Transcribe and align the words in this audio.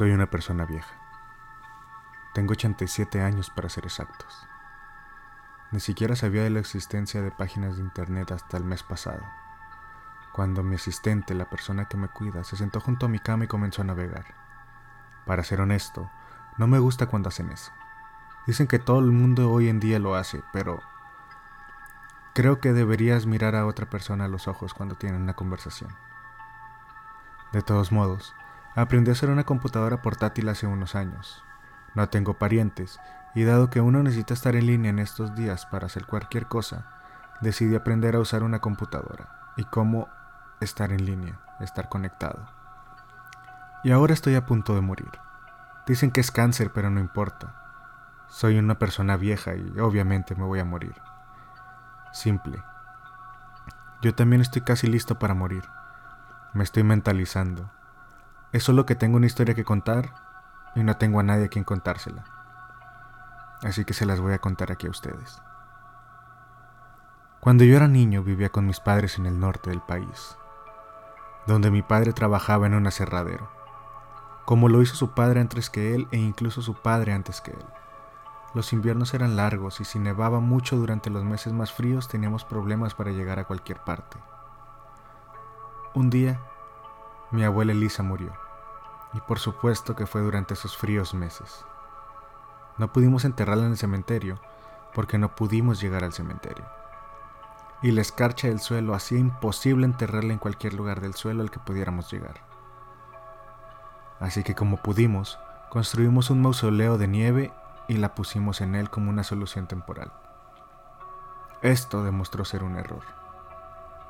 Soy 0.00 0.12
una 0.12 0.30
persona 0.30 0.64
vieja. 0.64 0.94
Tengo 2.32 2.52
87 2.52 3.20
años 3.20 3.50
para 3.50 3.68
ser 3.68 3.84
exactos. 3.84 4.48
Ni 5.72 5.80
siquiera 5.80 6.16
sabía 6.16 6.42
de 6.42 6.48
la 6.48 6.60
existencia 6.60 7.20
de 7.20 7.30
páginas 7.30 7.76
de 7.76 7.82
internet 7.82 8.32
hasta 8.32 8.56
el 8.56 8.64
mes 8.64 8.82
pasado, 8.82 9.20
cuando 10.32 10.62
mi 10.62 10.76
asistente, 10.76 11.34
la 11.34 11.50
persona 11.50 11.84
que 11.84 11.98
me 11.98 12.08
cuida, 12.08 12.44
se 12.44 12.56
sentó 12.56 12.80
junto 12.80 13.04
a 13.04 13.08
mi 13.10 13.18
cama 13.18 13.44
y 13.44 13.48
comenzó 13.48 13.82
a 13.82 13.84
navegar. 13.84 14.24
Para 15.26 15.44
ser 15.44 15.60
honesto, 15.60 16.10
no 16.56 16.66
me 16.66 16.78
gusta 16.78 17.04
cuando 17.04 17.28
hacen 17.28 17.50
eso. 17.50 17.70
Dicen 18.46 18.68
que 18.68 18.78
todo 18.78 19.00
el 19.00 19.12
mundo 19.12 19.52
hoy 19.52 19.68
en 19.68 19.80
día 19.80 19.98
lo 19.98 20.14
hace, 20.14 20.42
pero 20.50 20.80
creo 22.32 22.58
que 22.58 22.72
deberías 22.72 23.26
mirar 23.26 23.54
a 23.54 23.66
otra 23.66 23.84
persona 23.90 24.24
a 24.24 24.28
los 24.28 24.48
ojos 24.48 24.72
cuando 24.72 24.94
tienen 24.94 25.20
una 25.20 25.34
conversación. 25.34 25.94
De 27.52 27.60
todos 27.60 27.92
modos, 27.92 28.34
Aprendí 28.76 29.10
a 29.10 29.12
hacer 29.14 29.30
una 29.30 29.44
computadora 29.44 30.00
portátil 30.00 30.48
hace 30.48 30.66
unos 30.66 30.94
años. 30.94 31.42
No 31.96 32.08
tengo 32.08 32.38
parientes, 32.38 33.00
y 33.34 33.42
dado 33.42 33.68
que 33.68 33.80
uno 33.80 34.02
necesita 34.02 34.32
estar 34.34 34.54
en 34.54 34.66
línea 34.66 34.90
en 34.90 35.00
estos 35.00 35.34
días 35.34 35.66
para 35.66 35.86
hacer 35.86 36.06
cualquier 36.06 36.46
cosa, 36.46 36.86
decidí 37.40 37.74
aprender 37.74 38.14
a 38.14 38.20
usar 38.20 38.44
una 38.44 38.60
computadora 38.60 39.52
y 39.56 39.64
cómo 39.64 40.08
estar 40.60 40.92
en 40.92 41.04
línea, 41.04 41.40
estar 41.58 41.88
conectado. 41.88 42.46
Y 43.82 43.90
ahora 43.90 44.14
estoy 44.14 44.36
a 44.36 44.46
punto 44.46 44.76
de 44.76 44.82
morir. 44.82 45.10
Dicen 45.86 46.12
que 46.12 46.20
es 46.20 46.30
cáncer, 46.30 46.70
pero 46.72 46.90
no 46.90 47.00
importa. 47.00 47.56
Soy 48.28 48.56
una 48.58 48.78
persona 48.78 49.16
vieja 49.16 49.56
y 49.56 49.80
obviamente 49.80 50.36
me 50.36 50.44
voy 50.44 50.60
a 50.60 50.64
morir. 50.64 50.94
Simple. 52.12 52.62
Yo 54.00 54.14
también 54.14 54.42
estoy 54.42 54.62
casi 54.62 54.86
listo 54.86 55.18
para 55.18 55.34
morir. 55.34 55.64
Me 56.52 56.62
estoy 56.62 56.84
mentalizando 56.84 57.70
es 58.52 58.64
solo 58.64 58.86
que 58.86 58.96
tengo 58.96 59.16
una 59.16 59.26
historia 59.26 59.54
que 59.54 59.64
contar 59.64 60.14
y 60.74 60.82
no 60.82 60.96
tengo 60.96 61.20
a 61.20 61.22
nadie 61.22 61.46
a 61.46 61.48
quien 61.48 61.64
contársela. 61.64 62.24
Así 63.62 63.84
que 63.84 63.94
se 63.94 64.06
las 64.06 64.20
voy 64.20 64.32
a 64.32 64.40
contar 64.40 64.72
aquí 64.72 64.86
a 64.86 64.90
ustedes. 64.90 65.40
Cuando 67.40 67.64
yo 67.64 67.76
era 67.76 67.88
niño 67.88 68.22
vivía 68.22 68.50
con 68.50 68.66
mis 68.66 68.80
padres 68.80 69.18
en 69.18 69.26
el 69.26 69.38
norte 69.38 69.70
del 69.70 69.80
país, 69.80 70.36
donde 71.46 71.70
mi 71.70 71.82
padre 71.82 72.12
trabajaba 72.12 72.66
en 72.66 72.74
un 72.74 72.86
aserradero, 72.86 73.50
como 74.44 74.68
lo 74.68 74.82
hizo 74.82 74.94
su 74.94 75.12
padre 75.12 75.40
antes 75.40 75.70
que 75.70 75.94
él 75.94 76.08
e 76.10 76.18
incluso 76.18 76.60
su 76.60 76.74
padre 76.74 77.12
antes 77.12 77.40
que 77.40 77.52
él. 77.52 77.64
Los 78.52 78.72
inviernos 78.72 79.14
eran 79.14 79.36
largos 79.36 79.80
y 79.80 79.84
si 79.84 80.00
nevaba 80.00 80.40
mucho 80.40 80.76
durante 80.76 81.08
los 81.08 81.24
meses 81.24 81.52
más 81.52 81.72
fríos 81.72 82.08
teníamos 82.08 82.44
problemas 82.44 82.94
para 82.94 83.12
llegar 83.12 83.38
a 83.38 83.44
cualquier 83.44 83.78
parte. 83.78 84.18
Un 85.94 86.10
día 86.10 86.40
mi 87.30 87.44
abuela 87.44 87.72
Elisa 87.72 88.02
murió, 88.02 88.32
y 89.12 89.20
por 89.20 89.38
supuesto 89.38 89.94
que 89.94 90.06
fue 90.06 90.20
durante 90.20 90.54
esos 90.54 90.76
fríos 90.76 91.14
meses. 91.14 91.64
No 92.78 92.92
pudimos 92.92 93.24
enterrarla 93.24 93.66
en 93.66 93.72
el 93.72 93.78
cementerio 93.78 94.40
porque 94.94 95.18
no 95.18 95.34
pudimos 95.34 95.80
llegar 95.80 96.02
al 96.02 96.12
cementerio. 96.12 96.64
Y 97.82 97.92
la 97.92 98.00
escarcha 98.00 98.48
del 98.48 98.60
suelo 98.60 98.94
hacía 98.94 99.18
imposible 99.18 99.86
enterrarla 99.86 100.32
en 100.32 100.38
cualquier 100.38 100.74
lugar 100.74 101.00
del 101.00 101.14
suelo 101.14 101.42
al 101.42 101.50
que 101.50 101.60
pudiéramos 101.60 102.10
llegar. 102.10 102.40
Así 104.18 104.42
que 104.42 104.54
como 104.54 104.78
pudimos, 104.78 105.38
construimos 105.70 106.30
un 106.30 106.42
mausoleo 106.42 106.98
de 106.98 107.08
nieve 107.08 107.52
y 107.88 107.96
la 107.96 108.14
pusimos 108.14 108.60
en 108.60 108.74
él 108.74 108.90
como 108.90 109.08
una 109.08 109.24
solución 109.24 109.66
temporal. 109.66 110.12
Esto 111.62 112.04
demostró 112.04 112.44
ser 112.44 112.62
un 112.64 112.76
error. 112.76 113.02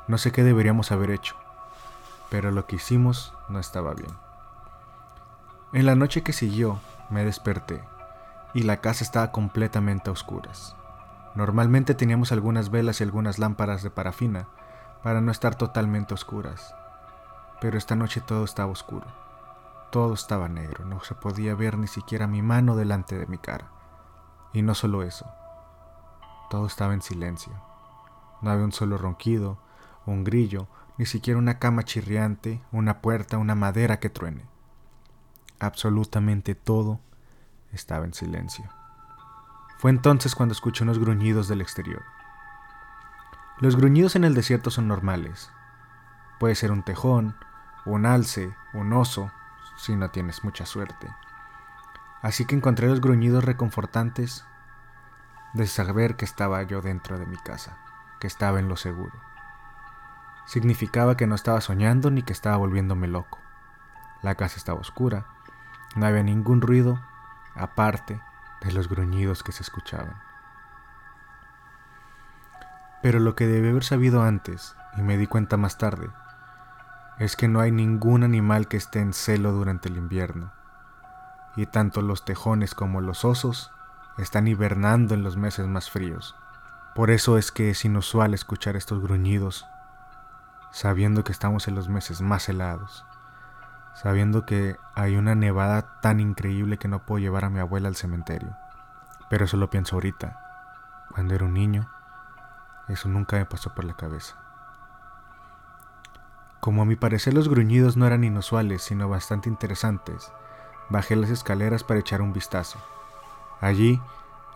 No 0.09 0.19
sé 0.19 0.33
qué 0.33 0.43
deberíamos 0.43 0.91
haber 0.91 1.11
hecho, 1.11 1.37
pero 2.31 2.53
lo 2.53 2.67
que 2.67 2.77
hicimos 2.77 3.35
no 3.49 3.59
estaba 3.59 3.93
bien. 3.93 4.13
En 5.73 5.87
la 5.87 5.95
noche 5.95 6.23
que 6.23 6.33
siguió, 6.33 6.81
me 7.11 7.25
desperté 7.25 7.83
y 8.55 8.63
la 8.63 8.79
casa 8.79 9.05
estaba 9.05 9.33
completamente 9.33 10.11
a 10.11 10.13
oscuras. 10.13 10.77
Normalmente 11.35 11.95
teníamos 11.95 12.33
algunas 12.33 12.71
velas 12.71 13.01
y 13.01 13.05
algunas 13.05 13.39
lámparas 13.39 13.83
de 13.83 13.91
parafina 13.91 14.49
para 15.03 15.21
no 15.21 15.31
estar 15.31 15.55
totalmente 15.55 16.15
oscuras, 16.15 16.75
pero 17.61 17.79
esta 17.79 17.95
noche 17.95 18.21
todo 18.21 18.45
estaba 18.45 18.73
oscuro. 18.73 19.07
Todo 19.91 20.15
estaba 20.15 20.49
negro, 20.49 20.85
no 20.85 21.01
se 21.03 21.15
podía 21.15 21.55
ver 21.55 21.77
ni 21.77 21.89
siquiera 21.89 22.27
mi 22.27 22.43
mano 22.43 22.77
delante 22.77 23.19
de 23.19 23.27
mi 23.27 23.39
cara. 23.39 23.71
Y 24.53 24.63
no 24.63 24.75
solo 24.75 25.03
eso, 25.03 25.27
todo 26.49 26.67
estaba 26.67 26.95
en 26.95 27.03
silencio. 27.03 27.53
No 28.41 28.51
había 28.51 28.65
un 28.65 28.73
solo 28.73 28.99
ronquido, 28.99 29.59
un 30.07 30.25
grillo 30.25 30.69
ni 31.01 31.07
siquiera 31.07 31.39
una 31.39 31.59
cama 31.59 31.83
chirriante, 31.83 32.61
una 32.73 33.01
puerta, 33.01 33.39
una 33.39 33.55
madera 33.55 34.01
que 34.01 34.11
truene. 34.11 34.45
Absolutamente 35.59 36.55
todo 36.55 37.01
estaba 37.73 38.05
en 38.05 38.13
silencio. 38.13 38.69
Fue 39.79 39.91
entonces 39.91 40.35
cuando 40.35 40.53
escuché 40.53 40.85
unos 40.85 40.99
gruñidos 40.99 41.49
del 41.49 41.63
exterior. 41.63 42.03
Los 43.61 43.77
gruñidos 43.77 44.15
en 44.15 44.25
el 44.25 44.35
desierto 44.35 44.71
son 44.71 44.89
normales. 44.89 45.51
Puede 46.39 46.55
ser 46.55 46.71
un 46.71 46.83
tejón, 46.83 47.35
un 47.87 48.05
alce, 48.05 48.55
un 48.75 48.93
oso, 48.93 49.33
si 49.79 49.97
no 49.97 50.11
tienes 50.11 50.45
mucha 50.45 50.67
suerte. 50.67 51.09
Así 52.21 52.45
que 52.45 52.57
encontré 52.57 52.89
los 52.89 53.01
gruñidos 53.01 53.43
reconfortantes 53.43 54.45
de 55.55 55.67
saber 55.67 56.17
que 56.17 56.27
estaba 56.27 56.63
yo 56.65 56.83
dentro 56.83 57.19
de 57.19 57.25
mi 57.25 57.39
casa, 57.39 57.79
que 58.21 58.27
estaba 58.27 58.59
en 58.61 58.69
lo 58.69 58.77
seguro 58.77 59.30
significaba 60.47 61.17
que 61.17 61.27
no 61.27 61.35
estaba 61.35 61.61
soñando 61.61 62.11
ni 62.11 62.23
que 62.23 62.33
estaba 62.33 62.57
volviéndome 62.57 63.07
loco. 63.09 63.39
La 64.23 64.35
casa 64.35 64.57
estaba 64.57 64.81
oscura, 64.81 65.27
no 65.97 66.07
había 66.07 66.23
ningún 66.23 66.61
ruido 66.61 67.01
aparte 67.55 68.21
de 68.61 68.73
los 68.73 68.89
gruñidos 68.89 69.43
que 69.43 69.53
se 69.53 69.63
escuchaban. 69.63 70.21
Pero 73.03 73.19
lo 73.19 73.35
que 73.35 73.47
debí 73.47 73.69
haber 73.71 73.85
sabido 73.85 74.23
antes, 74.23 74.77
y 74.97 75.03
me 75.03 75.17
di 75.17 75.27
cuenta 75.27 75.57
más 75.57 75.79
tarde, 75.79 76.11
es 77.19 77.37
que 77.37 77.49
no 77.49 77.61
hay 77.61 77.73
ningún 77.73 78.23
animal 78.23 78.69
que 78.69 78.77
esté 78.77 79.01
en 79.01 79.13
celo 79.13 79.53
durante 79.53 79.89
el 79.89 79.97
invierno, 79.97 80.53
y 81.57 81.67
tanto 81.67 82.03
los 82.03 82.25
tejones 82.25 82.75
como 82.75 83.01
los 83.01 83.25
osos 83.25 83.73
están 84.19 84.49
hibernando 84.49 85.15
en 85.15 85.23
los 85.23 85.37
meses 85.37 85.67
más 85.67 85.91
fríos. 85.91 86.37
Por 86.95 87.11
eso 87.11 87.39
es 87.39 87.53
que 87.53 87.71
es 87.71 87.85
inusual 87.85 88.35
escuchar 88.35 88.77
estos 88.77 89.01
gruñidos 89.01 89.67
sabiendo 90.71 91.25
que 91.25 91.33
estamos 91.33 91.69
en 91.69 91.75
los 91.75 91.89
meses 91.89 92.21
más 92.21 92.49
helados, 92.49 93.05
sabiendo 93.95 94.47
que 94.47 94.77
hay 94.95 95.17
una 95.17 95.35
nevada 95.35 96.01
tan 96.01 96.21
increíble 96.21 96.79
que 96.79 96.89
no 96.89 97.05
puedo 97.05 97.19
llevar 97.19 97.45
a 97.45 97.51
mi 97.51 97.59
abuela 97.59 97.89
al 97.89 97.97
cementerio. 97.97 98.57
Pero 99.29 99.45
eso 99.45 99.57
lo 99.57 99.71
pienso 99.71 99.97
ahorita. 99.97 100.41
Cuando 101.13 101.35
era 101.35 101.45
un 101.45 101.55
niño, 101.55 101.91
eso 102.89 103.09
nunca 103.09 103.37
me 103.37 103.47
pasó 103.47 103.75
por 103.75 103.85
la 103.85 103.95
cabeza. 103.95 104.37
Como 106.61 106.83
a 106.83 106.85
mi 106.85 106.97
parecer 106.97 107.35
los 107.35 107.49
gruñidos 107.49 107.97
no 107.97 108.07
eran 108.07 108.25
inusuales, 108.25 108.83
sino 108.83 109.09
bastante 109.09 109.49
interesantes, 109.49 110.33
bajé 110.91 111.17
las 111.17 111.31
escaleras 111.31 111.85
para 111.85 112.01
echar 112.01 112.21
un 112.21 112.33
vistazo. 112.33 112.79
Allí 113.61 114.01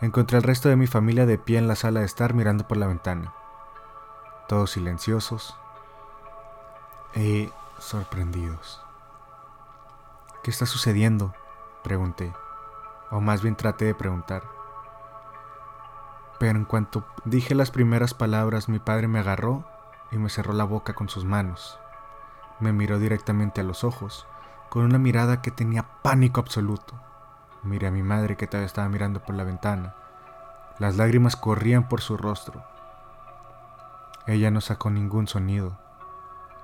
encontré 0.01 0.37
al 0.37 0.43
resto 0.43 0.69
de 0.69 0.77
mi 0.77 0.87
familia 0.87 1.27
de 1.27 1.39
pie 1.39 1.59
en 1.59 1.69
la 1.69 1.77
sala 1.77 2.01
de 2.01 2.07
estar 2.07 2.35
mirando 2.35 2.69
por 2.69 2.77
la 2.77 2.87
ventana. 2.87 3.33
Todos 4.49 4.73
silenciosos, 4.73 5.57
e 7.15 7.51
sorprendidos. 7.79 8.83
¿Qué 10.43 10.51
está 10.51 10.67
sucediendo? 10.67 11.33
pregunté, 11.85 12.33
o 13.11 13.21
más 13.21 13.43
bien 13.43 13.57
traté 13.57 13.85
de 13.85 13.95
preguntar. 13.95 14.43
Pero 16.39 16.59
en 16.59 16.65
cuanto 16.65 17.05
dije 17.25 17.55
las 17.55 17.71
primeras 17.71 18.15
palabras, 18.15 18.69
mi 18.69 18.81
padre 18.81 19.07
me 19.07 19.21
agarró 19.21 19.65
y 20.11 20.19
me 20.19 20.29
cerró 20.29 20.53
la 20.55 20.65
boca 20.65 20.95
con 20.95 21.09
sus 21.09 21.25
manos. 21.25 21.79
Me 22.59 22.73
miró 22.73 22.99
directamente 22.99 23.61
a 23.61 23.65
los 23.65 23.85
ojos, 23.85 24.27
con 24.69 24.85
una 24.85 24.99
mirada 24.99 25.41
que 25.41 25.51
tenía 25.51 25.85
pánico 26.03 26.41
absoluto. 26.41 26.95
Miré 27.63 27.87
a 27.87 27.93
mi 27.93 28.03
madre 28.03 28.37
que 28.37 28.47
todavía 28.47 28.67
estaba 28.67 28.89
mirando 28.89 29.21
por 29.21 29.37
la 29.37 29.45
ventana. 29.45 29.95
Las 30.79 30.97
lágrimas 30.97 31.37
corrían 31.37 31.89
por 31.89 32.01
su 32.01 32.17
rostro. 32.17 32.65
Ella 34.27 34.51
no 34.51 34.61
sacó 34.61 34.91
ningún 34.91 35.29
sonido. 35.29 35.84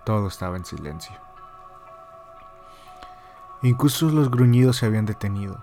Todo 0.04 0.28
estaba 0.28 0.56
en 0.56 0.64
silencio. 0.64 1.16
Incluso 3.62 4.08
los 4.08 4.30
gruñidos 4.30 4.76
se 4.76 4.86
habían 4.86 5.04
detenido. 5.04 5.62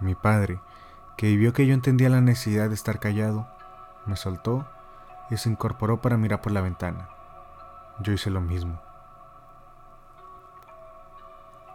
Mi 0.00 0.14
padre, 0.14 0.60
que 1.16 1.34
vio 1.36 1.52
que 1.54 1.66
yo 1.66 1.72
entendía 1.72 2.10
la 2.10 2.20
necesidad 2.20 2.68
de 2.68 2.74
estar 2.74 3.00
callado, 3.00 3.46
me 4.04 4.16
soltó 4.16 4.66
y 5.30 5.38
se 5.38 5.48
incorporó 5.48 6.02
para 6.02 6.18
mirar 6.18 6.42
por 6.42 6.52
la 6.52 6.60
ventana. 6.60 7.08
Yo 8.00 8.12
hice 8.12 8.28
lo 8.28 8.42
mismo. 8.42 8.80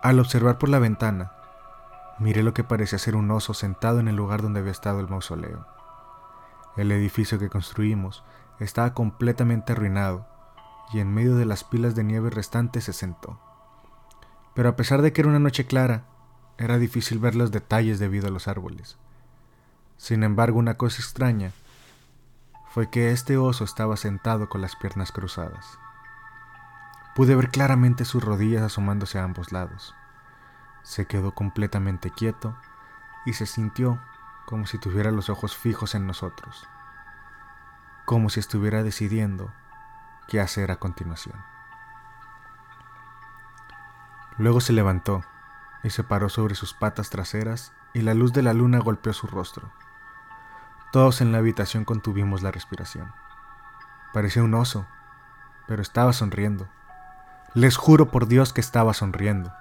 Al 0.03 0.19
observar 0.19 0.59
por 0.59 0.69
la 0.69 0.79
ventana, 0.79 1.31
miré 2.19 2.43
lo 2.43 2.53
que 2.53 2.63
parecía 2.63 2.99
ser 2.99 3.15
un 3.15 3.31
oso 3.31 3.53
sentado 3.53 3.99
en 3.99 4.07
el 4.07 4.15
lugar 4.15 4.41
donde 4.41 4.59
había 4.59 4.71
estado 4.71 4.99
el 4.99 5.09
mausoleo. 5.09 5.65
El 6.77 6.91
edificio 6.91 7.39
que 7.39 7.49
construimos 7.49 8.23
estaba 8.59 8.93
completamente 8.93 9.73
arruinado 9.73 10.25
y 10.91 10.99
en 10.99 11.13
medio 11.13 11.35
de 11.35 11.45
las 11.45 11.63
pilas 11.63 11.95
de 11.95 12.03
nieve 12.03 12.29
restantes 12.29 12.85
se 12.85 12.93
sentó. 12.93 13.39
Pero 14.55 14.69
a 14.69 14.75
pesar 14.75 15.01
de 15.01 15.13
que 15.13 15.21
era 15.21 15.29
una 15.29 15.39
noche 15.39 15.65
clara, 15.65 16.05
era 16.57 16.77
difícil 16.77 17.19
ver 17.19 17.35
los 17.35 17.51
detalles 17.51 17.99
debido 17.99 18.27
a 18.27 18.31
los 18.31 18.47
árboles. 18.47 18.97
Sin 19.97 20.23
embargo, 20.23 20.59
una 20.59 20.75
cosa 20.75 21.01
extraña 21.01 21.51
fue 22.69 22.89
que 22.89 23.11
este 23.11 23.37
oso 23.37 23.63
estaba 23.63 23.97
sentado 23.97 24.49
con 24.49 24.61
las 24.61 24.75
piernas 24.75 25.11
cruzadas. 25.11 25.79
Pude 27.15 27.35
ver 27.35 27.49
claramente 27.49 28.05
sus 28.05 28.23
rodillas 28.23 28.63
asomándose 28.63 29.19
a 29.19 29.23
ambos 29.23 29.51
lados. 29.51 29.95
Se 30.83 31.05
quedó 31.05 31.33
completamente 31.33 32.11
quieto 32.11 32.55
y 33.25 33.33
se 33.33 33.45
sintió 33.45 33.99
como 34.45 34.65
si 34.65 34.77
tuviera 34.77 35.11
los 35.11 35.29
ojos 35.29 35.55
fijos 35.55 35.95
en 35.95 36.07
nosotros, 36.07 36.67
como 38.05 38.29
si 38.29 38.39
estuviera 38.39 38.83
decidiendo 38.83 39.51
qué 40.29 40.39
hacer 40.39 40.71
a 40.71 40.77
continuación. 40.77 41.35
Luego 44.37 44.61
se 44.61 44.71
levantó 44.71 45.23
y 45.83 45.89
se 45.89 46.03
paró 46.03 46.29
sobre 46.29 46.55
sus 46.55 46.73
patas 46.73 47.09
traseras 47.09 47.73
y 47.93 48.01
la 48.01 48.13
luz 48.13 48.31
de 48.31 48.43
la 48.43 48.53
luna 48.53 48.77
golpeó 48.77 49.11
su 49.11 49.25
rostro. 49.27 49.71
Todos 50.91 51.21
en 51.21 51.31
la 51.31 51.39
habitación 51.39 51.83
contuvimos 51.83 52.43
la 52.43 52.51
respiración. 52.51 53.11
Parecía 54.13 54.43
un 54.43 54.53
oso, 54.53 54.87
pero 55.67 55.81
estaba 55.81 56.13
sonriendo. 56.13 56.69
Les 57.55 57.75
juro 57.75 58.11
por 58.11 58.27
Dios 58.27 58.53
que 58.53 58.61
estaba 58.61 58.93
sonriendo. 58.93 59.51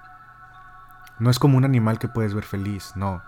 No 1.17 1.31
es 1.31 1.39
como 1.39 1.57
un 1.57 1.65
animal 1.65 1.97
que 1.97 2.07
puedes 2.07 2.35
ver 2.35 2.45
feliz, 2.45 2.93
no. 2.95 3.23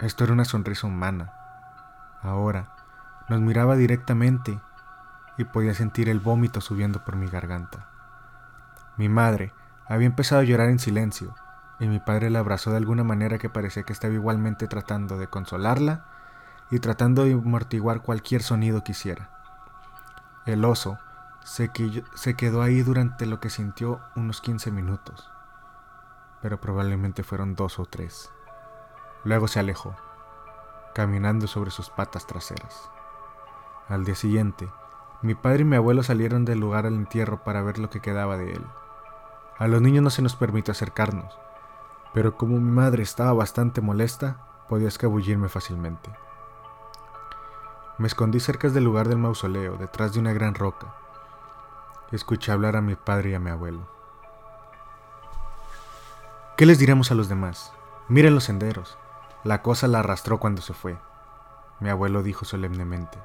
Esto 0.00 0.24
era 0.24 0.32
una 0.32 0.44
sonrisa 0.44 0.88
humana. 0.88 1.32
Ahora, 2.22 2.74
nos 3.28 3.40
miraba 3.40 3.76
directamente 3.76 4.60
y 5.38 5.44
podía 5.44 5.72
sentir 5.72 6.08
el 6.08 6.20
vómito 6.20 6.60
subiendo 6.60 7.04
por 7.04 7.16
mi 7.16 7.28
garganta. 7.28 7.88
Mi 8.96 9.08
madre 9.08 9.54
había 9.86 10.08
empezado 10.08 10.42
a 10.42 10.44
llorar 10.44 10.68
en 10.68 10.80
silencio 10.80 11.34
y 11.78 11.86
mi 11.86 12.00
padre 12.00 12.28
la 12.28 12.40
abrazó 12.40 12.72
de 12.72 12.76
alguna 12.76 13.04
manera 13.04 13.38
que 13.38 13.48
parecía 13.48 13.84
que 13.84 13.92
estaba 13.92 14.12
igualmente 14.12 14.66
tratando 14.66 15.16
de 15.16 15.28
consolarla 15.28 16.04
y 16.70 16.80
tratando 16.80 17.24
de 17.24 17.32
amortiguar 17.32 18.02
cualquier 18.02 18.42
sonido 18.42 18.82
que 18.82 18.92
hiciera. 18.92 19.30
El 20.44 20.64
oso 20.64 20.98
se, 21.44 21.70
se 22.14 22.34
quedó 22.34 22.62
ahí 22.62 22.82
durante 22.82 23.24
lo 23.26 23.38
que 23.40 23.48
sintió 23.48 24.00
unos 24.16 24.40
15 24.40 24.72
minutos, 24.72 25.30
pero 26.42 26.60
probablemente 26.60 27.22
fueron 27.22 27.54
dos 27.54 27.78
o 27.78 27.86
tres. 27.86 28.32
Luego 29.24 29.46
se 29.46 29.60
alejó, 29.60 29.94
caminando 30.94 31.46
sobre 31.46 31.70
sus 31.70 31.90
patas 31.90 32.26
traseras. 32.26 32.90
Al 33.88 34.04
día 34.04 34.14
siguiente, 34.14 34.68
mi 35.20 35.34
padre 35.34 35.62
y 35.62 35.64
mi 35.64 35.76
abuelo 35.76 36.02
salieron 36.02 36.44
del 36.44 36.60
lugar 36.60 36.86
al 36.86 36.94
entierro 36.94 37.42
para 37.42 37.62
ver 37.62 37.78
lo 37.78 37.90
que 37.90 38.00
quedaba 38.00 38.36
de 38.36 38.52
él. 38.52 38.64
A 39.58 39.66
los 39.66 39.82
niños 39.82 40.04
no 40.04 40.10
se 40.10 40.22
nos 40.22 40.36
permitió 40.36 40.72
acercarnos, 40.72 41.36
pero 42.14 42.36
como 42.36 42.58
mi 42.58 42.70
madre 42.70 43.02
estaba 43.02 43.32
bastante 43.32 43.80
molesta, 43.80 44.46
podía 44.68 44.88
escabullirme 44.88 45.48
fácilmente. 45.48 46.10
Me 47.98 48.06
escondí 48.06 48.38
cerca 48.38 48.68
del 48.68 48.84
lugar 48.84 49.08
del 49.08 49.18
mausoleo, 49.18 49.76
detrás 49.76 50.12
de 50.12 50.20
una 50.20 50.32
gran 50.32 50.54
roca. 50.54 50.94
Escuché 52.12 52.52
hablar 52.52 52.76
a 52.76 52.80
mi 52.80 52.94
padre 52.94 53.30
y 53.30 53.34
a 53.34 53.40
mi 53.40 53.50
abuelo. 53.50 53.88
¿Qué 56.56 56.64
les 56.64 56.78
diremos 56.78 57.10
a 57.10 57.14
los 57.14 57.28
demás? 57.28 57.72
Miren 58.08 58.34
los 58.34 58.44
senderos. 58.44 58.98
La 59.42 59.62
cosa 59.62 59.88
la 59.88 59.98
arrastró 59.98 60.38
cuando 60.38 60.62
se 60.62 60.74
fue. 60.74 60.96
Mi 61.80 61.88
abuelo 61.90 62.22
dijo 62.22 62.44
solemnemente. 62.44 63.18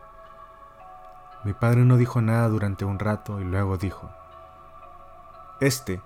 Mi 1.43 1.53
padre 1.53 1.83
no 1.83 1.97
dijo 1.97 2.21
nada 2.21 2.47
durante 2.47 2.85
un 2.85 2.99
rato 2.99 3.41
y 3.41 3.43
luego 3.43 3.77
dijo, 3.77 4.09
Este 5.59 6.01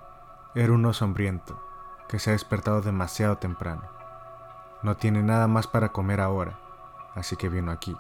era 0.56 0.74
un 0.74 0.84
oso 0.86 1.06
hambriento 1.06 1.62
que 2.08 2.18
se 2.18 2.32
ha 2.32 2.34
despertado 2.34 2.82
demasiado 2.82 3.38
temprano. 3.38 3.84
No 4.82 4.98
tiene 4.98 5.22
nada 5.22 5.48
más 5.48 5.68
para 5.68 5.90
comer 5.90 6.22
ahora, 6.22 6.58
así 7.14 7.36
que 7.36 7.50
vino 7.50 7.72
aquí. 7.72 7.96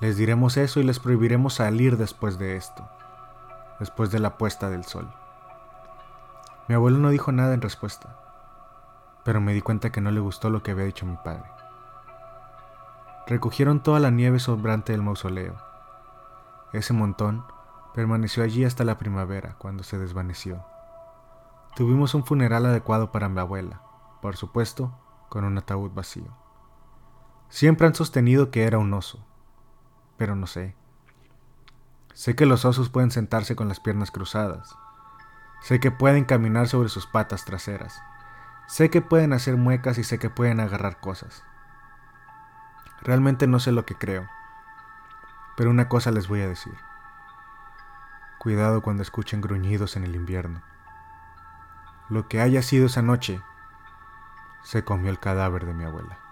Les 0.00 0.16
diremos 0.16 0.56
eso 0.58 0.80
y 0.80 0.84
les 0.84 0.98
prohibiremos 0.98 1.54
salir 1.54 1.96
después 1.96 2.38
de 2.38 2.56
esto, 2.56 2.86
después 3.80 4.10
de 4.10 4.18
la 4.18 4.36
puesta 4.36 4.68
del 4.68 4.84
sol. 4.84 5.08
Mi 6.68 6.74
abuelo 6.74 6.98
no 6.98 7.08
dijo 7.08 7.32
nada 7.32 7.54
en 7.54 7.62
respuesta, 7.62 8.14
pero 9.24 9.40
me 9.40 9.54
di 9.54 9.62
cuenta 9.62 9.90
que 9.90 10.02
no 10.02 10.10
le 10.10 10.20
gustó 10.20 10.50
lo 10.50 10.62
que 10.62 10.72
había 10.72 10.84
dicho 10.84 11.06
mi 11.06 11.16
padre. 11.16 11.50
Recogieron 13.26 13.80
toda 13.80 13.98
la 14.00 14.10
nieve 14.10 14.38
sobrante 14.38 14.92
del 14.92 15.02
mausoleo. 15.02 15.67
Ese 16.72 16.92
montón 16.92 17.44
permaneció 17.94 18.42
allí 18.42 18.64
hasta 18.64 18.84
la 18.84 18.98
primavera, 18.98 19.56
cuando 19.58 19.82
se 19.82 19.98
desvaneció. 19.98 20.64
Tuvimos 21.74 22.14
un 22.14 22.24
funeral 22.24 22.66
adecuado 22.66 23.12
para 23.12 23.28
mi 23.28 23.40
abuela, 23.40 23.82
por 24.20 24.36
supuesto, 24.36 24.92
con 25.28 25.44
un 25.44 25.56
ataúd 25.58 25.92
vacío. 25.92 26.36
Siempre 27.48 27.86
han 27.86 27.94
sostenido 27.94 28.50
que 28.50 28.64
era 28.64 28.78
un 28.78 28.92
oso, 28.92 29.24
pero 30.16 30.34
no 30.36 30.46
sé. 30.46 30.76
Sé 32.12 32.34
que 32.34 32.46
los 32.46 32.64
osos 32.64 32.90
pueden 32.90 33.10
sentarse 33.10 33.56
con 33.56 33.68
las 33.68 33.80
piernas 33.80 34.10
cruzadas. 34.10 34.76
Sé 35.60 35.80
que 35.80 35.90
pueden 35.90 36.24
caminar 36.24 36.68
sobre 36.68 36.88
sus 36.88 37.06
patas 37.06 37.44
traseras. 37.44 38.02
Sé 38.66 38.90
que 38.90 39.00
pueden 39.00 39.32
hacer 39.32 39.56
muecas 39.56 39.98
y 39.98 40.04
sé 40.04 40.18
que 40.18 40.28
pueden 40.28 40.60
agarrar 40.60 41.00
cosas. 41.00 41.42
Realmente 43.00 43.46
no 43.46 43.60
sé 43.60 43.72
lo 43.72 43.86
que 43.86 43.94
creo. 43.94 44.28
Pero 45.58 45.70
una 45.70 45.88
cosa 45.88 46.12
les 46.12 46.28
voy 46.28 46.40
a 46.40 46.48
decir. 46.48 46.76
Cuidado 48.38 48.80
cuando 48.80 49.02
escuchen 49.02 49.40
gruñidos 49.40 49.96
en 49.96 50.04
el 50.04 50.14
invierno. 50.14 50.62
Lo 52.08 52.28
que 52.28 52.40
haya 52.40 52.62
sido 52.62 52.86
esa 52.86 53.02
noche 53.02 53.42
se 54.62 54.84
comió 54.84 55.10
el 55.10 55.18
cadáver 55.18 55.66
de 55.66 55.74
mi 55.74 55.82
abuela. 55.82 56.27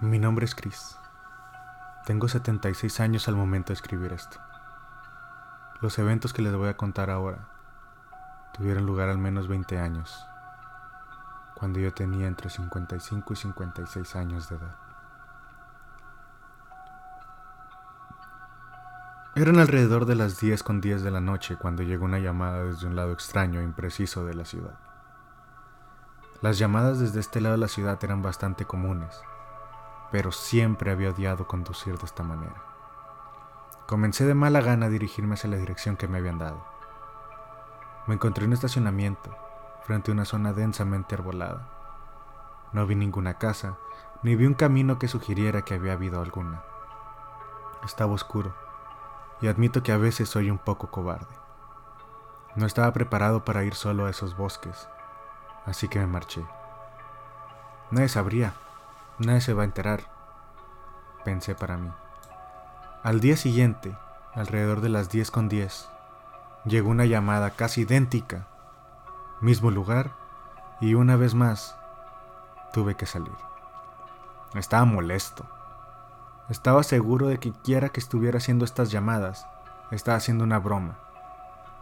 Mi 0.00 0.20
nombre 0.20 0.44
es 0.44 0.54
Chris. 0.54 0.96
Tengo 2.06 2.28
76 2.28 3.00
años 3.00 3.26
al 3.26 3.34
momento 3.34 3.72
de 3.72 3.74
escribir 3.74 4.12
esto. 4.12 4.38
Los 5.80 5.98
eventos 5.98 6.32
que 6.32 6.40
les 6.40 6.54
voy 6.54 6.68
a 6.68 6.76
contar 6.76 7.10
ahora 7.10 7.48
tuvieron 8.56 8.86
lugar 8.86 9.08
al 9.08 9.18
menos 9.18 9.48
20 9.48 9.76
años, 9.76 10.24
cuando 11.56 11.80
yo 11.80 11.92
tenía 11.92 12.28
entre 12.28 12.48
55 12.48 13.32
y 13.32 13.36
56 13.36 14.14
años 14.14 14.48
de 14.48 14.54
edad. 14.54 14.76
Eran 19.34 19.58
alrededor 19.58 20.06
de 20.06 20.14
las 20.14 20.38
10 20.38 20.62
con 20.62 20.80
10 20.80 21.02
de 21.02 21.10
la 21.10 21.20
noche 21.20 21.56
cuando 21.56 21.82
llegó 21.82 22.04
una 22.04 22.20
llamada 22.20 22.62
desde 22.62 22.86
un 22.86 22.94
lado 22.94 23.10
extraño 23.10 23.58
e 23.58 23.64
impreciso 23.64 24.24
de 24.24 24.34
la 24.34 24.44
ciudad. 24.44 24.78
Las 26.40 26.56
llamadas 26.56 27.00
desde 27.00 27.18
este 27.18 27.40
lado 27.40 27.56
de 27.56 27.62
la 27.62 27.68
ciudad 27.68 27.98
eran 28.04 28.22
bastante 28.22 28.64
comunes 28.64 29.20
pero 30.10 30.32
siempre 30.32 30.90
había 30.90 31.10
odiado 31.10 31.46
conducir 31.46 31.98
de 31.98 32.06
esta 32.06 32.22
manera. 32.22 32.62
Comencé 33.86 34.26
de 34.26 34.34
mala 34.34 34.60
gana 34.60 34.86
a 34.86 34.90
dirigirme 34.90 35.34
hacia 35.34 35.50
la 35.50 35.56
dirección 35.56 35.96
que 35.96 36.08
me 36.08 36.18
habían 36.18 36.38
dado. 36.38 36.64
Me 38.06 38.14
encontré 38.14 38.44
en 38.44 38.50
un 38.50 38.54
estacionamiento, 38.54 39.34
frente 39.82 40.10
a 40.10 40.14
una 40.14 40.24
zona 40.24 40.52
densamente 40.52 41.14
arbolada. 41.14 41.68
No 42.72 42.86
vi 42.86 42.94
ninguna 42.94 43.38
casa, 43.38 43.78
ni 44.22 44.36
vi 44.36 44.46
un 44.46 44.54
camino 44.54 44.98
que 44.98 45.08
sugiriera 45.08 45.62
que 45.62 45.74
había 45.74 45.94
habido 45.94 46.20
alguna. 46.20 46.62
Estaba 47.84 48.12
oscuro, 48.12 48.54
y 49.40 49.48
admito 49.48 49.82
que 49.82 49.92
a 49.92 49.98
veces 49.98 50.28
soy 50.28 50.50
un 50.50 50.58
poco 50.58 50.90
cobarde. 50.90 51.34
No 52.56 52.66
estaba 52.66 52.92
preparado 52.92 53.44
para 53.44 53.64
ir 53.64 53.74
solo 53.74 54.06
a 54.06 54.10
esos 54.10 54.36
bosques, 54.36 54.88
así 55.64 55.88
que 55.88 55.98
me 55.98 56.06
marché. 56.06 56.44
Nadie 57.90 58.08
sabría 58.08 58.52
Nadie 59.20 59.40
se 59.40 59.52
va 59.52 59.62
a 59.62 59.64
enterar, 59.64 60.02
pensé 61.24 61.56
para 61.56 61.76
mí. 61.76 61.90
Al 63.02 63.18
día 63.18 63.36
siguiente, 63.36 63.96
alrededor 64.32 64.80
de 64.80 64.90
las 64.90 65.10
10 65.10 65.32
con 65.32 65.48
10, 65.48 65.88
llegó 66.66 66.90
una 66.90 67.04
llamada 67.04 67.50
casi 67.50 67.80
idéntica, 67.80 68.46
mismo 69.40 69.72
lugar, 69.72 70.12
y 70.80 70.94
una 70.94 71.16
vez 71.16 71.34
más 71.34 71.76
tuve 72.72 72.94
que 72.94 73.06
salir. 73.06 73.34
Estaba 74.54 74.84
molesto. 74.84 75.44
Estaba 76.48 76.84
seguro 76.84 77.26
de 77.26 77.38
que 77.38 77.50
quiera 77.50 77.88
que 77.88 77.98
estuviera 77.98 78.38
haciendo 78.38 78.64
estas 78.64 78.92
llamadas, 78.92 79.48
estaba 79.90 80.16
haciendo 80.16 80.44
una 80.44 80.60
broma, 80.60 80.96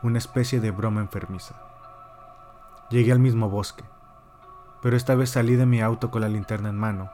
una 0.03 0.17
especie 0.17 0.59
de 0.59 0.71
broma 0.71 1.03
enfermiza. 1.03 1.55
Llegué 2.89 3.13
al 3.13 3.19
mismo 3.19 3.51
bosque, 3.51 3.85
pero 4.81 4.97
esta 4.97 5.15
vez 5.15 5.29
salí 5.29 5.57
de 5.57 5.67
mi 5.67 5.83
auto 5.83 6.11
con 6.11 6.23
la 6.23 6.31
linterna 6.31 6.71
en 6.71 6.79
mano 6.79 7.11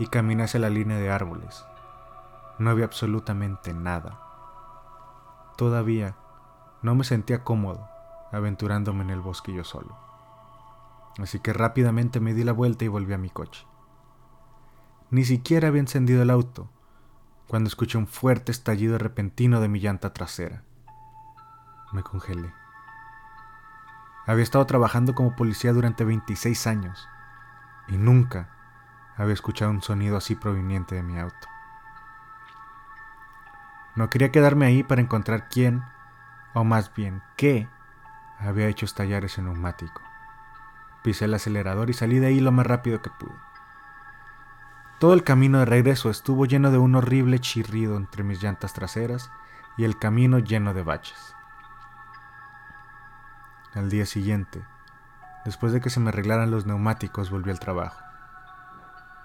y 0.00 0.06
caminé 0.06 0.44
hacia 0.44 0.58
la 0.58 0.70
línea 0.70 0.96
de 0.96 1.10
árboles. 1.10 1.64
No 2.58 2.70
había 2.70 2.86
absolutamente 2.86 3.74
nada. 3.74 4.18
Todavía 5.56 6.16
No 6.82 6.94
me 6.94 7.04
sentía 7.04 7.44
cómodo 7.44 7.86
aventurándome 8.32 9.02
en 9.02 9.10
el 9.10 9.20
bosque 9.20 9.52
yo 9.52 9.62
solo. 9.62 9.98
Así 11.18 11.38
que 11.40 11.52
rápidamente 11.52 12.18
me 12.18 12.32
di 12.32 12.44
la 12.44 12.52
vuelta 12.52 12.86
y 12.86 12.88
volví 12.88 13.12
a 13.12 13.18
mi 13.18 13.28
coche. 13.28 13.66
Ni 15.10 15.24
siquiera 15.24 15.68
había 15.68 15.80
encendido 15.80 16.22
el 16.22 16.30
auto 16.30 16.70
cuando 17.46 17.68
escuché 17.68 17.98
un 17.98 18.06
fuerte 18.06 18.52
estallido 18.52 18.96
repentino 18.96 19.60
de 19.60 19.68
mi 19.68 19.80
llanta 19.80 20.14
trasera. 20.14 20.62
Me 21.92 22.02
congelé. 22.02 22.54
Había 24.26 24.44
estado 24.44 24.64
trabajando 24.64 25.14
como 25.14 25.36
policía 25.36 25.74
durante 25.74 26.04
26 26.04 26.66
años 26.66 27.06
y 27.88 27.98
nunca 27.98 28.59
había 29.20 29.34
escuchado 29.34 29.70
un 29.70 29.82
sonido 29.82 30.16
así 30.16 30.34
proveniente 30.34 30.94
de 30.94 31.02
mi 31.02 31.18
auto. 31.18 31.46
No 33.94 34.08
quería 34.08 34.32
quedarme 34.32 34.64
ahí 34.64 34.82
para 34.82 35.02
encontrar 35.02 35.50
quién, 35.50 35.84
o 36.54 36.64
más 36.64 36.94
bien 36.94 37.22
qué, 37.36 37.68
había 38.38 38.68
hecho 38.68 38.86
estallar 38.86 39.26
ese 39.26 39.42
neumático. 39.42 40.00
Pisé 41.02 41.26
el 41.26 41.34
acelerador 41.34 41.90
y 41.90 41.92
salí 41.92 42.18
de 42.18 42.28
ahí 42.28 42.40
lo 42.40 42.50
más 42.50 42.66
rápido 42.66 43.02
que 43.02 43.10
pude. 43.10 43.34
Todo 44.98 45.12
el 45.12 45.22
camino 45.22 45.58
de 45.58 45.66
regreso 45.66 46.08
estuvo 46.08 46.46
lleno 46.46 46.70
de 46.70 46.78
un 46.78 46.94
horrible 46.94 47.40
chirrido 47.40 47.98
entre 47.98 48.22
mis 48.22 48.42
llantas 48.42 48.72
traseras 48.72 49.30
y 49.76 49.84
el 49.84 49.98
camino 49.98 50.38
lleno 50.38 50.72
de 50.72 50.82
baches. 50.82 51.34
Al 53.74 53.90
día 53.90 54.06
siguiente, 54.06 54.64
después 55.44 55.74
de 55.74 55.82
que 55.82 55.90
se 55.90 56.00
me 56.00 56.08
arreglaran 56.08 56.50
los 56.50 56.64
neumáticos, 56.64 57.30
volví 57.30 57.50
al 57.50 57.60
trabajo. 57.60 58.09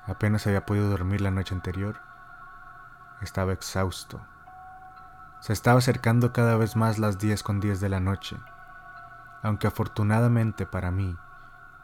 Apenas 0.08 0.46
había 0.46 0.66
podido 0.66 0.90
dormir 0.90 1.22
la 1.22 1.32
noche 1.32 1.56
anterior. 1.56 2.00
Estaba 3.22 3.54
exhausto. 3.54 4.22
Se 5.40 5.54
estaba 5.54 5.80
acercando 5.80 6.32
cada 6.32 6.58
vez 6.58 6.76
más 6.76 7.00
las 7.00 7.18
10 7.18 7.44
con 7.44 7.60
10 7.60 7.80
de 7.80 7.90
la 7.90 8.00
noche, 8.00 8.38
aunque 9.44 9.68
afortunadamente 9.68 10.66
para 10.66 10.92
mí, 10.92 11.18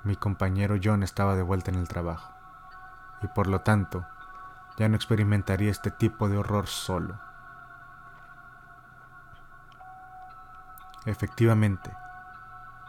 mi 0.03 0.15
compañero 0.15 0.77
John 0.83 1.03
estaba 1.03 1.35
de 1.35 1.43
vuelta 1.43 1.69
en 1.69 1.77
el 1.77 1.87
trabajo, 1.87 2.33
y 3.21 3.27
por 3.27 3.47
lo 3.47 3.61
tanto, 3.61 4.07
ya 4.77 4.89
no 4.89 4.95
experimentaría 4.95 5.69
este 5.69 5.91
tipo 5.91 6.27
de 6.27 6.37
horror 6.37 6.67
solo. 6.67 7.19
Efectivamente, 11.05 11.95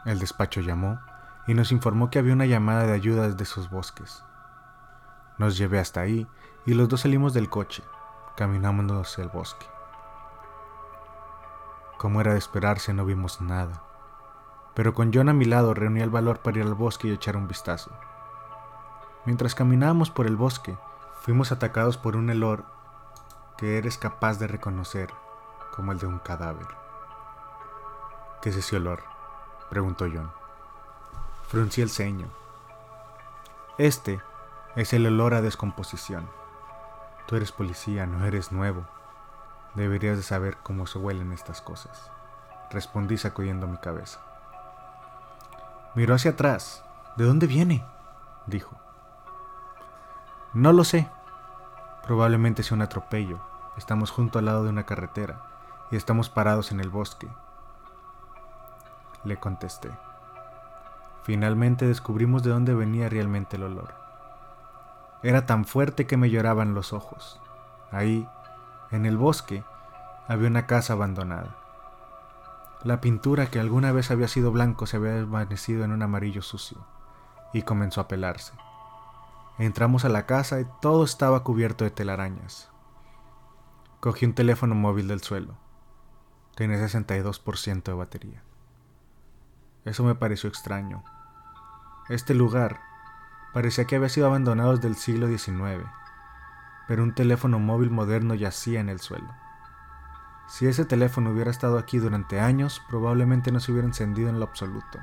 el 0.05 0.19
despacho 0.19 0.61
llamó 0.61 1.01
y 1.47 1.55
nos 1.55 1.73
informó 1.73 2.09
que 2.11 2.19
había 2.19 2.33
una 2.33 2.47
llamada 2.47 2.87
de 2.87 2.93
ayuda 2.93 3.29
desde 3.29 3.45
sus 3.45 3.69
bosques. 3.69 4.25
Nos 5.39 5.57
llevé 5.57 5.79
hasta 5.79 6.01
ahí 6.01 6.27
y 6.67 6.75
los 6.75 6.89
dos 6.89 7.01
salimos 7.01 7.35
del 7.35 7.49
coche, 7.49 7.83
caminando 8.37 9.01
hacia 9.01 9.25
el 9.25 9.31
bosque. 9.31 9.67
Como 11.99 12.21
era 12.21 12.33
de 12.33 12.39
esperarse, 12.39 12.93
no 12.93 13.05
vimos 13.05 13.41
nada. 13.41 13.83
Pero 14.75 14.95
con 14.95 15.13
John 15.13 15.29
a 15.29 15.33
mi 15.33 15.45
lado 15.45 15.75
reuní 15.75 16.01
el 16.01 16.11
valor 16.11 16.41
para 16.41 16.59
ir 16.59 16.65
al 16.65 16.75
bosque 16.75 17.09
y 17.09 17.13
echar 17.13 17.37
un 17.37 17.49
vistazo. 17.49 17.91
Mientras 19.25 19.55
caminábamos 19.55 20.11
por 20.11 20.27
el 20.27 20.37
bosque, 20.37 20.77
fuimos 21.21 21.53
atacados 21.53 21.97
por 21.97 22.17
un 22.17 22.31
olor 22.31 22.65
que 23.57 23.79
eres 23.79 23.99
capaz 23.99 24.39
de 24.39 24.49
reconocer 24.49 25.11
como 25.73 25.93
el 25.93 25.99
de 25.99 26.07
un 26.07 26.19
cadáver. 26.19 26.67
¿Qué 28.41 28.49
es 28.49 28.57
ese 28.57 28.77
olor? 28.77 29.05
preguntó 29.71 30.07
John. 30.13 30.33
Fruncí 31.47 31.83
el 31.83 31.91
ceño. 31.91 32.27
Este 33.79 34.21
es 34.77 34.93
el 34.93 35.07
olor 35.07 35.35
a 35.35 35.43
descomposición. 35.43 36.29
Tú 37.27 37.37
eres 37.37 37.53
policía, 37.53 38.07
no 38.07 38.25
eres 38.25 38.53
nuevo. 38.53 38.85
Deberías 39.75 40.17
de 40.17 40.23
saber 40.23 40.57
cómo 40.63 40.87
se 40.87 40.99
huelen 40.99 41.33
estas 41.33 41.61
cosas, 41.61 42.11
respondí 42.71 43.19
sacudiendo 43.19 43.67
mi 43.67 43.79
cabeza. 43.79 44.21
Miró 45.95 46.15
hacia 46.15 46.33
atrás. 46.33 46.85
¿De 47.17 47.25
dónde 47.25 47.47
viene? 47.47 47.85
dijo. 48.47 48.77
No 50.55 50.73
lo 50.73 50.85
sé. 50.85 51.11
Probablemente 52.03 52.63
sea 52.63 52.75
un 52.75 52.83
atropello. 52.83 53.41
Estamos 53.77 54.11
junto 54.11 54.39
al 54.39 54.47
lado 54.47 54.65
de 54.65 54.71
una 54.71 54.87
carretera 54.87 55.43
y 55.91 55.97
estamos 55.97 56.31
parados 56.31 56.73
en 56.73 56.81
el 56.81 56.89
bosque. 56.89 57.29
Le 59.25 59.39
contesté. 59.39 59.91
Finalmente 61.23 61.87
descubrimos 61.87 62.43
de 62.43 62.51
dónde 62.51 62.75
venía 62.75 63.11
realmente 63.11 63.57
el 63.57 63.65
olor. 63.65 64.02
Era 65.23 65.47
tan 65.47 65.65
fuerte 65.65 66.07
que 66.07 66.17
me 66.17 66.31
lloraban 66.31 66.75
los 66.75 66.93
ojos. 66.93 67.41
Ahí, 67.91 68.29
en 68.91 69.07
el 69.07 69.17
bosque 69.17 69.65
había 70.29 70.49
una 70.49 70.67
casa 70.67 70.95
abandonada. 70.95 71.57
La 72.83 73.01
pintura 73.01 73.47
que 73.47 73.61
alguna 73.61 73.93
vez 73.93 74.11
había 74.11 74.27
sido 74.27 74.51
blanco 74.51 74.87
se 74.87 74.97
había 74.97 75.13
desvanecido 75.13 75.85
en 75.85 75.93
un 75.93 76.03
amarillo 76.03 76.43
sucio 76.43 76.79
y 77.53 77.63
comenzó 77.63 78.01
a 78.01 78.09
pelarse. 78.09 78.53
Entramos 79.59 80.05
a 80.05 80.09
la 80.09 80.27
casa 80.27 80.61
y 80.61 80.67
todo 80.81 81.05
estaba 81.05 81.45
cubierto 81.45 81.85
de 81.85 81.91
telarañas. 81.91 82.71
Cogí 84.01 84.27
un 84.27 84.35
teléfono 84.35 84.75
móvil 84.75 85.07
del 85.07 85.23
suelo. 85.23 85.55
Tenía 86.57 86.79
62% 86.79 87.85
de 87.85 87.93
batería. 87.93 88.43
Eso 89.85 90.03
me 90.03 90.17
pareció 90.17 90.49
extraño. 90.49 91.05
Este 92.09 92.35
lugar 92.35 92.81
parecía 93.53 93.87
que 93.87 93.97
había 93.97 94.09
sido 94.09 94.27
abandonado 94.27 94.77
desde 94.77 94.89
el 94.89 94.97
siglo 94.97 95.29
XIX 95.29 95.89
pero 96.87 97.03
un 97.03 97.15
teléfono 97.15 97.59
móvil 97.59 97.91
moderno 97.91 98.35
yacía 98.35 98.81
en 98.81 98.89
el 98.89 99.01
suelo. 99.01 99.35
Si 100.47 100.67
ese 100.67 100.85
teléfono 100.85 101.31
hubiera 101.31 101.51
estado 101.51 101.79
aquí 101.79 101.99
durante 101.99 102.41
años, 102.41 102.83
probablemente 102.89 103.53
no 103.53 103.61
se 103.61 103.73
hubiera 103.73 103.87
encendido 103.87 104.29
en 104.29 104.39
lo 104.39 104.45
absoluto. 104.45 104.99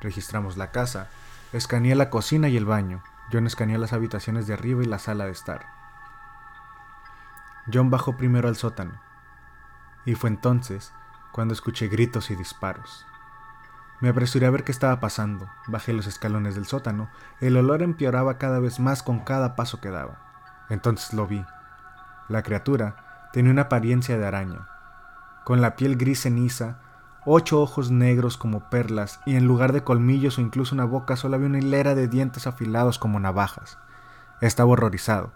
Registramos 0.00 0.56
la 0.56 0.72
casa, 0.72 1.08
escaneé 1.52 1.94
la 1.94 2.10
cocina 2.10 2.48
y 2.48 2.56
el 2.56 2.64
baño, 2.64 3.02
John 3.32 3.46
escaneó 3.46 3.78
las 3.78 3.92
habitaciones 3.92 4.46
de 4.46 4.54
arriba 4.54 4.82
y 4.82 4.86
la 4.86 4.98
sala 4.98 5.26
de 5.26 5.30
estar. 5.30 5.66
John 7.72 7.90
bajó 7.90 8.16
primero 8.16 8.48
al 8.48 8.56
sótano, 8.56 9.00
y 10.04 10.14
fue 10.16 10.28
entonces 10.28 10.92
cuando 11.32 11.54
escuché 11.54 11.88
gritos 11.88 12.30
y 12.30 12.36
disparos. 12.36 13.06
Me 14.04 14.10
apresuré 14.10 14.44
a 14.44 14.50
ver 14.50 14.64
qué 14.64 14.70
estaba 14.70 15.00
pasando, 15.00 15.48
bajé 15.66 15.94
los 15.94 16.06
escalones 16.06 16.56
del 16.56 16.66
sótano, 16.66 17.08
el 17.40 17.56
olor 17.56 17.80
empeoraba 17.80 18.36
cada 18.36 18.58
vez 18.58 18.78
más 18.78 19.02
con 19.02 19.20
cada 19.20 19.56
paso 19.56 19.80
que 19.80 19.88
daba. 19.88 20.18
Entonces 20.68 21.14
lo 21.14 21.26
vi. 21.26 21.42
La 22.28 22.42
criatura 22.42 23.30
tenía 23.32 23.50
una 23.50 23.62
apariencia 23.62 24.18
de 24.18 24.26
araña, 24.26 24.68
con 25.42 25.62
la 25.62 25.74
piel 25.74 25.96
gris 25.96 26.20
ceniza, 26.20 26.80
ocho 27.24 27.62
ojos 27.62 27.90
negros 27.90 28.36
como 28.36 28.68
perlas 28.68 29.20
y 29.24 29.36
en 29.36 29.46
lugar 29.46 29.72
de 29.72 29.84
colmillos 29.84 30.36
o 30.36 30.42
incluso 30.42 30.74
una 30.74 30.84
boca 30.84 31.16
solo 31.16 31.36
había 31.36 31.48
una 31.48 31.60
hilera 31.60 31.94
de 31.94 32.06
dientes 32.06 32.46
afilados 32.46 32.98
como 32.98 33.20
navajas. 33.20 33.78
Estaba 34.42 34.72
horrorizado. 34.72 35.32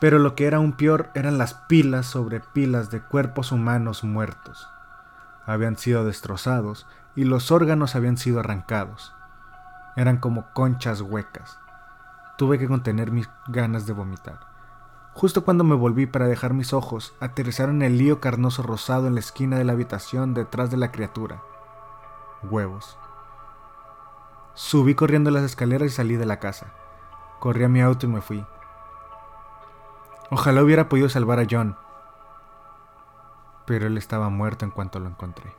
Pero 0.00 0.18
lo 0.18 0.34
que 0.34 0.44
era 0.44 0.58
aún 0.58 0.74
peor 0.74 1.08
eran 1.14 1.38
las 1.38 1.54
pilas 1.54 2.04
sobre 2.04 2.40
pilas 2.40 2.90
de 2.90 3.00
cuerpos 3.00 3.52
humanos 3.52 4.04
muertos. 4.04 4.68
Habían 5.46 5.78
sido 5.78 6.04
destrozados 6.04 6.86
y 7.16 7.24
los 7.24 7.50
órganos 7.50 7.96
habían 7.96 8.18
sido 8.18 8.40
arrancados. 8.40 9.12
Eran 9.96 10.18
como 10.18 10.52
conchas 10.52 11.00
huecas. 11.00 11.58
Tuve 12.36 12.58
que 12.58 12.68
contener 12.68 13.10
mis 13.10 13.28
ganas 13.48 13.86
de 13.86 13.94
vomitar. 13.94 14.40
Justo 15.14 15.42
cuando 15.44 15.64
me 15.64 15.74
volví 15.74 16.04
para 16.06 16.28
dejar 16.28 16.52
mis 16.52 16.74
ojos, 16.74 17.14
aterrizaron 17.20 17.80
el 17.80 17.96
lío 17.96 18.20
carnoso 18.20 18.62
rosado 18.62 19.06
en 19.06 19.14
la 19.14 19.20
esquina 19.20 19.56
de 19.56 19.64
la 19.64 19.72
habitación 19.72 20.34
detrás 20.34 20.70
de 20.70 20.76
la 20.76 20.92
criatura. 20.92 21.42
Huevos. 22.42 22.98
Subí 24.52 24.94
corriendo 24.94 25.30
las 25.30 25.42
escaleras 25.42 25.88
y 25.88 25.94
salí 25.94 26.16
de 26.16 26.26
la 26.26 26.38
casa. 26.38 26.66
Corrí 27.40 27.64
a 27.64 27.68
mi 27.68 27.80
auto 27.80 28.04
y 28.04 28.10
me 28.10 28.20
fui. 28.20 28.44
Ojalá 30.30 30.62
hubiera 30.62 30.90
podido 30.90 31.08
salvar 31.08 31.40
a 31.40 31.46
John, 31.50 31.76
pero 33.64 33.86
él 33.86 33.96
estaba 33.96 34.28
muerto 34.28 34.64
en 34.64 34.70
cuanto 34.70 34.98
lo 34.98 35.08
encontré. 35.08 35.54